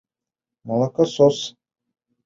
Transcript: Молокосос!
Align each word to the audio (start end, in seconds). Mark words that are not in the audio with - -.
Молокосос! 0.67 1.37